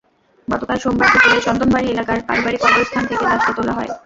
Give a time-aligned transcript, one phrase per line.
[0.47, 3.89] গতকাল সোমবার দুপুরে চন্দনবাড়ি এলাকার পারিবারিক কবরস্থান থেকে লাশটি তোলা হয়।